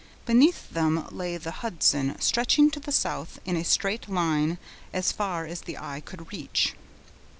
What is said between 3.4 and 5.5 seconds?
in a straight line, as far